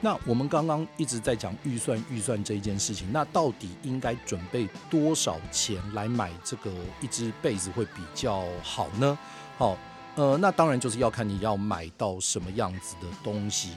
[0.00, 6.70] 那我们刚刚一直在讲预算预算这一件事情，那到底应该准备多少钱来买这个
[7.00, 9.18] 一支贝斯会比较好呢？
[9.56, 9.76] 好。
[10.18, 13.70] 呃，那当然就是要看你要买到什么样子的东西。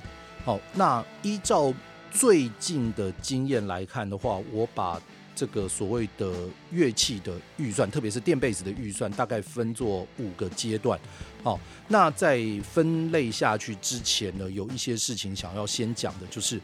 [0.44, 1.72] 好，那依照
[2.12, 5.00] 最近的经验来看的话，我把
[5.36, 6.34] 这个所谓的
[6.72, 11.00] 乐器的预算，特别是电贝斯的预算，大概分作五个阶段。
[11.44, 16.60] 好，那在分类下去之前呢，有一些事情想要先讲的，就是，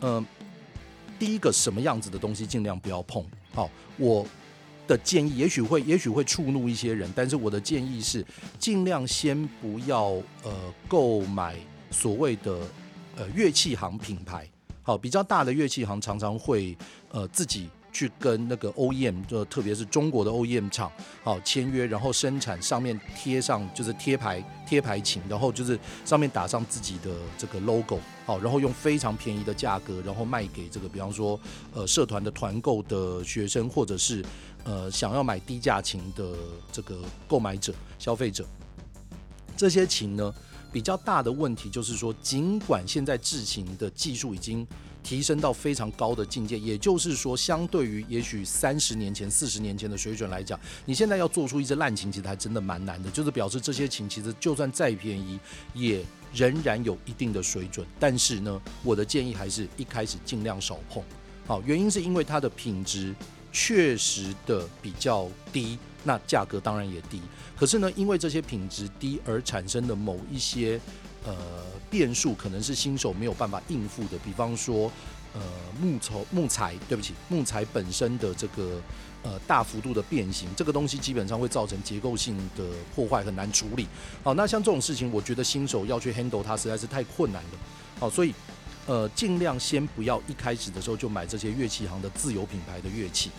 [0.00, 0.26] 呃，
[1.20, 3.24] 第一个什么样子的东西尽量不要碰。
[3.54, 4.26] 好，我。
[4.88, 8.24] 的建议也许会也许会触怒一些人，但是我的建议是
[8.58, 10.52] 尽量先不要呃
[10.88, 11.54] 购买
[11.90, 12.58] 所谓的
[13.16, 14.48] 呃乐器行品牌，
[14.82, 16.76] 好，比较大的乐器行常常会
[17.10, 20.90] 呃自己去跟那个 OEM，就特别是中国的 OEM 厂
[21.22, 31.38] 好签约，然后生产上面贴上就是贴牌贴牌琴，然后就是上面打上自己的这个 logo 好，然后用非常便宜的价格，然后卖给这个比方说
[31.74, 34.24] 呃社团的团购的学生或者是。
[34.68, 36.36] 呃，想要买低价琴的
[36.70, 38.46] 这个购买者、消费者，
[39.56, 40.34] 这些琴呢，
[40.70, 44.66] 比较大的问题就是说，尽管现在制琴的技术已经
[45.02, 53.10] 提升到非常高的境界，也就是说，相对于也许三十年前、四十年前的水准来讲，你现在要做出一支烂琴，其实还真的蛮难的。
[53.10, 55.40] 就是表示这些琴其实就算再便宜，
[55.72, 56.04] 也
[56.34, 57.86] 仍然有一定的水准。
[57.98, 61.02] 但是呢，我的建议还是一开始尽量少碰。
[61.46, 63.14] 好，原因是因为它的品质。
[63.60, 67.20] 确实的比较低，那价格当然也低。
[67.58, 70.80] 可是呢，因为这些品质低而产生的某一些
[71.24, 71.34] 呃
[71.90, 74.16] 变数，可能是新手没有办法应付的。
[74.24, 74.88] 比方说，
[75.34, 75.40] 呃
[75.80, 78.80] 木头木材，对不起，木材本身的这个
[79.24, 83.88] 呃大幅度的变形，这个东西基本上会造成结构性的破坏，很难处理。
[84.22, 87.58] 好，那像这种事情，我觉得新手要去 handle 它实在是太困难了。
[87.98, 88.32] 好，所以。
[88.88, 93.30] 呃，尽量先不要一开始的时候就买这些乐器行的自有品牌的乐器。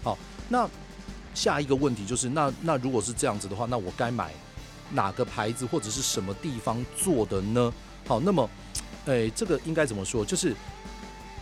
[0.00, 0.16] 好，
[0.48, 0.66] 那
[1.34, 4.32] 下一个问题就是，那那如果是这样子的话，那我该买
[4.92, 7.72] 哪个牌子或者是什么地方做的呢？
[8.06, 8.48] 好，那么，
[9.06, 10.24] 诶，这个应该怎么说？
[10.24, 10.54] 就是，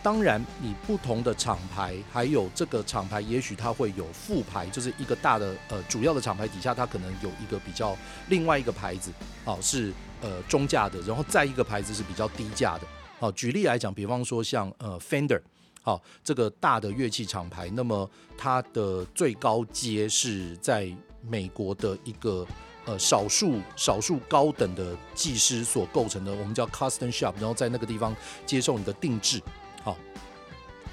[0.01, 7.95] 当然，你不同的厂牌，还有这个厂牌，也许它会有副牌，就是一个大的呃主要的厂牌底下，它可能有一个比较
[8.29, 9.11] 另外一个牌子，
[9.45, 12.87] 好，是呃中价的，然后再一个牌子是比较低价的。
[13.21, 15.39] 好，举例来讲，比方说像呃 Fender，
[15.83, 20.91] 好，这个大的乐器厂牌，那么它的最高阶是在
[21.29, 22.43] 美国的一个
[22.85, 29.39] 呃少数少数高等的技师所构成的，我们叫 Custom Shop，然后在那个地方接受你的定制，
[29.83, 29.95] 好，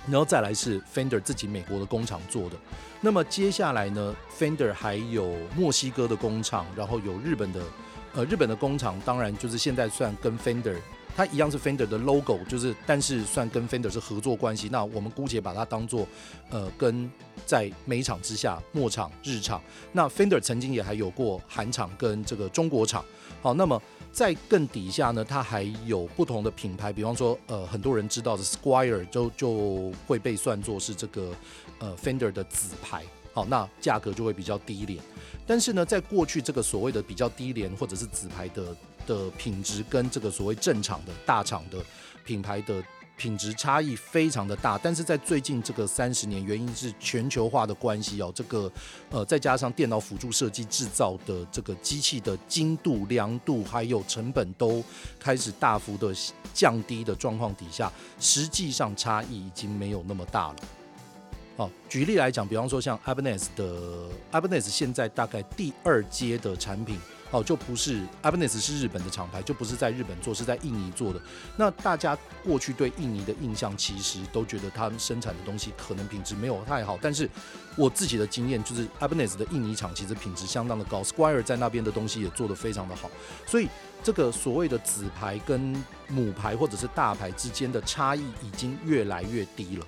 [0.06, 2.56] 然后再来是 Fender 自己美国的工厂做的。
[3.00, 7.62] 那么接下来呢，Fender 还有墨西哥的工厂，然后有日本的，
[8.12, 10.76] 呃，日本的工厂，当然就是现在算跟 Fender，
[11.18, 14.68] 它一样是 Fender 的 logo，就是但是算跟 Fender 是合作关系。
[14.70, 16.06] 那我们姑且把它当做，
[16.48, 17.10] 呃，跟
[17.44, 19.60] 在美厂之下，墨厂、日厂。
[19.90, 23.04] 那 Fender 曾经也还有过韩厂跟这个中国厂。
[23.42, 31.34] 好，那么在更底下呢，它还有不同的品牌，比方说，呃，很多人知道的 Squire 就就会被算作是这个。
[31.80, 35.00] 呃，Fender 的子牌，好，那价格就会比较低廉。
[35.46, 38.76] 但是呢，在过去这个所谓的比较低廉或者是子牌的
[39.08, 41.78] 的品质，跟这个所谓正厂的大厂的
[42.24, 42.80] 品牌的
[43.16, 44.78] 品质差异非常的大。
[44.78, 48.70] 但是在最近这个三十年，原因是全球化的关系哦，这个
[49.10, 54.84] 呃，再加上电脑辅助设计制造的这个机器的精度、良度还有成本都
[55.18, 56.14] 开始大幅的
[56.52, 57.90] 降低的状况底下，
[58.20, 60.56] 实际上差异已经没有那么大了。
[61.56, 66.96] 哦，举例来讲，比方说像 Ibanez 的 Ibanez 现在大概第二阶的产品，
[67.30, 71.20] 哦，就不是 Ibanez 是日本的厂牌，就不是在日本做，是在印尼做的。
[71.56, 76.98] 那大家过去对印尼的印象，其实都觉得他们生产的东西可能品质没有太好。
[77.02, 77.28] 但是
[77.76, 83.10] 我自己的经验就是 Ibanez 的印尼厂其实品质相当的高，Squier 在那边的东西也做得非常的好。
[83.46, 83.68] 所以
[84.02, 89.86] 这个所谓的子牌跟母牌或者是大牌之间的差异已经越来越低了。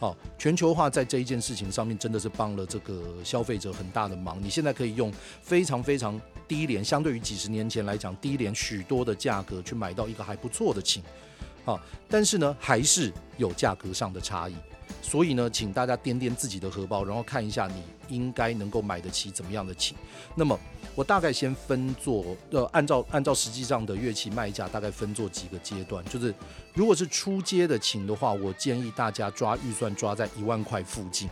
[0.00, 4.42] 好，全球化在这一件事情上面真的是帮了这个消费者很大的忙。
[4.42, 11.02] 你现在可以用非常非常低廉，相对于几十年前来讲低廉许多的价格去买到一个还不错的琴。
[11.64, 14.54] 好，但是呢，还是有价格上的差异。
[15.02, 19.96] 所以呢，请大家掂掂自己的荷包，然后看一下你应该能够买得起怎么样的琴。
[20.34, 20.58] 那么，
[20.94, 26.04] 我大概先分做，呃，按照按照实际上的乐器卖价，大概分做几个阶段。
[26.06, 26.34] 就是
[26.74, 31.28] 如果是初阶的琴的话，我建议大家抓预算抓在一万块附近。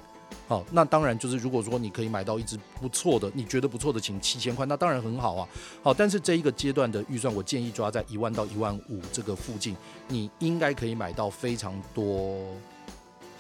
[0.47, 5.49] 好，那当然就是如果说你可以买到一只不错的，你觉得不错的琴，七千块，那当然很好啊。
[5.83, 9.77] 好，但是这一个阶段的预算，我建议抓在一万到一万五这个附近，
[10.09, 12.45] 你应该可以买到非常多。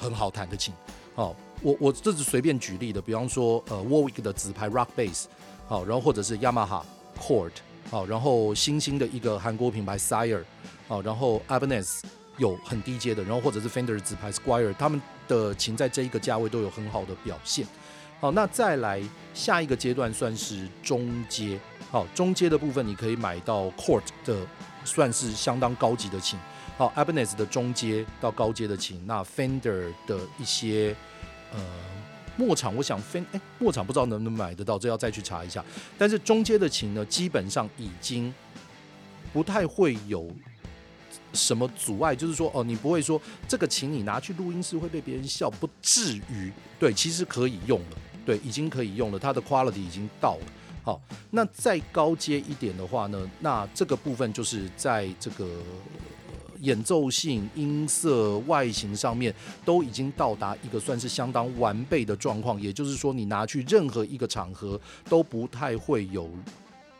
[0.00, 0.72] 很好弹的琴，
[1.16, 5.24] 好，我我这是随便举例的，比方说，呃，Warwick 的子牌 Rock Bass，
[5.66, 6.84] 好，然后或者是 Yamaha
[7.20, 7.50] Chord，
[7.90, 10.44] 好，然后新兴的一个韩国品牌 Sire，
[10.86, 12.00] 好，然后 Ibanez
[12.36, 17.66] 有很低阶的，然后或者是 Fender 子牌 squire，他们的琴在这一个价位都有很好的表现，
[18.18, 19.00] 好，那再来
[19.32, 21.60] 下一个阶段算是中阶，
[21.90, 24.36] 好，中阶的部分你可以买到 Court 的，
[24.84, 26.38] 算是相当高级的琴。
[26.76, 30.94] 好，Ibanez 的中阶到高阶的琴，那 Fender 的一些
[31.52, 31.58] 呃
[32.36, 35.64] 末厂，我想 Fender 哎墨厂不知道能不能买得到，这要再去查一下。
[35.98, 38.32] 但是中阶的琴呢，基本上已经
[39.32, 40.30] 不太会有
[41.32, 46.52] 什么阻碍，就是说哦，你不会说这个琴你拿去录音室会被别人笑，不至于。
[46.78, 50.46] 对，其实可以用了，对，已经可以用了，它的 quality 已经到了。
[50.82, 55.46] 好，那再高阶一点的话呢，那这个部分就是在这个。
[56.60, 59.32] 演奏性、音色、外形上面
[59.64, 66.28] 都已经到达一个算是相当完备的状况，也就是说，你拿去任何一个场合都不太会有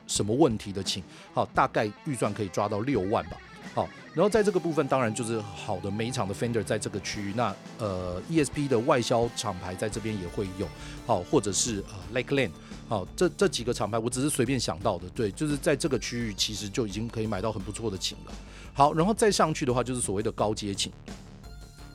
[0.07, 1.03] 什么问题的请。
[1.35, 3.37] 好，大概预算可以抓到六万吧。
[3.75, 10.67] 好，然后在这个部分，当然就是好的美厂的 Fender 在这个区域，那呃 ESP 的外销厂牌在这边也会有。
[11.07, 12.51] 好，或者是呃 Lakeland。
[12.89, 18.33] 好，这这几个厂牌我只是随便想到的，对，就是在这个区域其实就已经可以买到很不错的琴了。
[18.73, 20.91] 好，然后再上去的话就是所谓的高阶琴。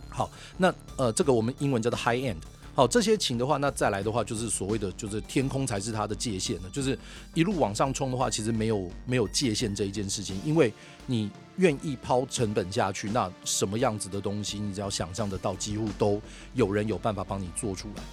[0.10, 2.38] 好，那呃这个我们英文叫做 high end。
[2.76, 6.98] 好，这些琴的话，那再来的话就是所谓的就是天空才是它的界限了，就是
[7.36, 10.74] 一路往上冲的话，其实没有没有界限这一件事情，因为
[11.06, 16.20] 你愿意抛成本下去，那什么样子的东西，你只要想象得到，几乎都
[16.56, 18.04] 有人有办法帮你做出来。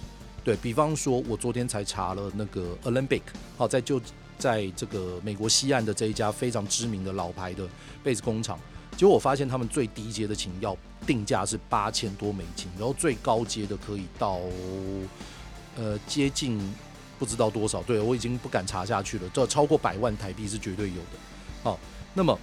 [0.43, 3.23] 对，比方说，我昨天才查了那个 Alembic，
[3.57, 3.99] 好，在就
[4.37, 7.67] 在这个美国西岸的这一家非常知名的老牌的
[8.03, 8.59] 贝斯工厂，
[8.95, 14.39] 结果我发现他们最低阶的琴要定价是八千多美金，然后最高阶的可以到
[15.75, 16.59] 呃接近
[17.17, 21.19] 不知道多少，对，我已经不敢查下去了，这超过百万台币是绝对有的。
[21.63, 21.79] 好，
[22.13, 22.37] 那么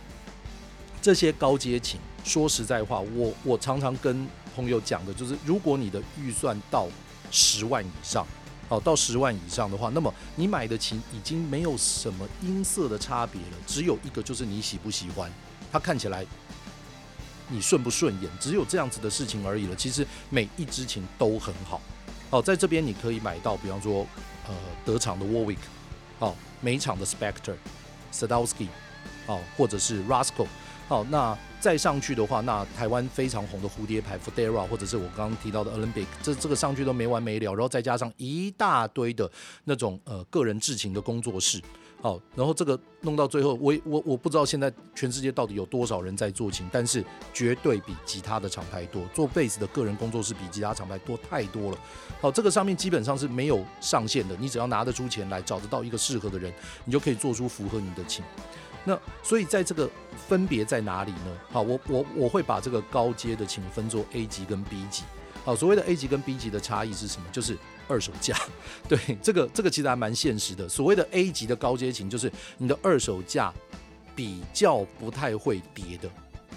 [1.03, 6.89] 这些高阶琴，说实在话，我我常常跟朋友讲的就是，如果你的预算到
[7.31, 8.27] 十万以上，
[8.69, 15.33] 好，到十万以上的话，那么你买的琴已经没有什么音色的差别了，只有一个就是你喜不喜欢，
[15.73, 16.25] 它看起来
[17.49, 19.75] 你顺不顺眼，只有这样子的事情而已了。
[19.75, 21.81] 其实每一支琴都很好。
[22.31, 24.07] 哦，在这边你可以买到，比方说，
[24.47, 25.57] 呃，德厂的 Warwick，
[26.19, 28.69] 哦，美厂的 Spector，Sadowski，
[29.27, 30.47] 哦，或者是 Roscoe，
[30.89, 39.31] 好，那再上去的话，那台湾非常红的蝴蝶牌 Fodera，或者是我刚刚提到的 Olympic，这这个上去都没完没了，然后再加上一大堆的
[39.65, 41.63] 那种呃个人制琴的工作室。
[42.01, 49.03] 好，然后这个弄到最后，我我我不知道现在全世界到底有多少人在做琴，但是绝对比吉他的厂牌多。
[49.13, 51.79] 做贝斯的个人工作室比吉他厂牌多太多了。
[52.21, 56.53] 好，这个上面基本上是没有上限的，你只要拿得出钱来，找得到一个适合的人，
[56.85, 58.25] 你就可以做出符合你的琴。
[58.85, 59.91] 那所以在这个
[60.29, 61.37] 分别在哪里呢？
[61.51, 65.03] 好，我我我会把这个高阶的琴分作 A 级跟 B 级。
[65.45, 67.27] 好，所谓的 A 级跟 B 级的差异是什么？
[67.33, 67.59] 就是
[67.89, 68.39] 二手价。
[68.89, 70.69] 对，这个这个其实还蛮现实的。
[70.69, 73.53] 所谓的 A 级的高阶琴，就是你的二手价
[74.15, 76.09] 比较不太会跌的。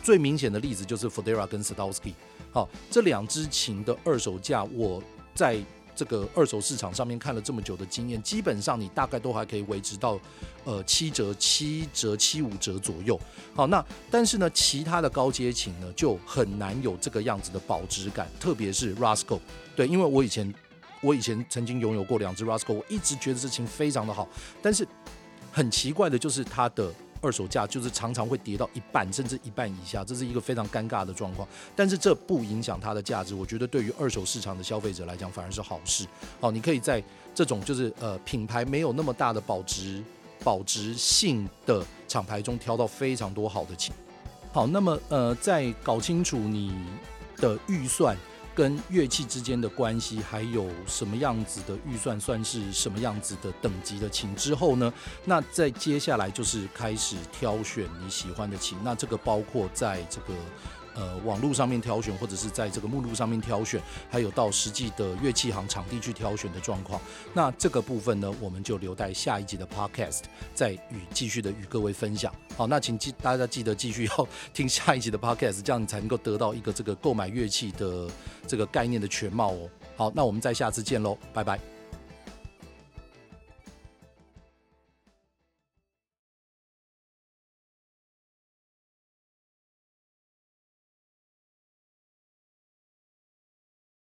[0.04, 2.14] 最明显的例子就是 Fodera 跟 Sadowski。
[2.52, 5.02] 好，这两支琴的二手价，我
[5.34, 5.60] 在。
[5.94, 10.18] 这个二手市场上面看了这么久的经验，基本上你大概都还可以维持到，
[10.64, 13.20] 呃七折、七折、七五折左右。
[13.54, 19.42] 好，那但是呢，其他的高阶琴呢就很难有这个样子的保值感，特别是 Roscoe。
[19.76, 20.52] 对，因为我以前
[21.02, 24.28] 我以前曾经拥有过两只 Rascal，我一直觉得这琴非常的好，
[24.62, 24.88] 但是
[25.52, 26.94] 很奇怪的就是它的。
[27.24, 31.48] 二手价就是常常会跌到一半，甚至一半以下，这是一个非常尴尬的状况。
[31.76, 36.08] 但是这不影响它的价值，我觉得对于二手市场的消费者来讲反而是好事。
[36.40, 37.04] 好，你可以在
[37.36, 40.04] 这种就是呃品牌没有那么大的保值
[40.44, 43.94] 保值性的厂牌中挑到非常多好的琴。
[44.52, 46.74] 好，那么呃在搞清楚你
[47.38, 48.18] 的预算。
[48.62, 54.94] 跟乐器之间的关系，还有什么样子的预算算是什么样子的等级的琴之后呢？
[55.26, 58.78] 那在接下来就是开始挑选你喜欢的琴。
[58.84, 60.36] 那这个包括在这个。
[60.94, 67.00] 呃，网络上面挑选，或者是在这个目录上面挑选，还有到实际的乐器行场地去挑选的状况。
[67.34, 70.22] 那这个部分呢，我们就留待下一集的 Podcast
[70.54, 72.34] 再与继续的与各位分享。
[72.58, 78.10] 好，那请记大家记得继续要听下一集的 Podcast，这样你才能够得到一个这个购买乐器的
[78.46, 79.70] 这个概念的全貌哦。
[79.96, 81.81] 好，那我们再下次见喽，拜拜。